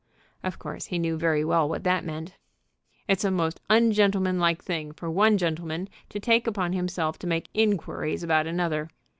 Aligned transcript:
Of 0.41 0.57
course 0.57 0.87
he 0.87 0.97
knew 0.97 1.15
very 1.15 1.45
well 1.45 1.69
what 1.69 1.83
that 1.83 2.03
meant. 2.03 2.35
"It's 3.07 3.23
a 3.23 3.29
most 3.29 3.61
ungentlemanlike 3.69 4.63
thing 4.63 4.93
for 4.93 5.11
one 5.11 5.37
gentleman 5.37 5.89
to 6.09 6.19
take 6.19 6.47
upon 6.47 6.73
himself 6.73 7.19
to 7.19 7.27
make 7.27 7.49
inquiries 7.53 8.23
about 8.23 8.47
another. 8.47 8.89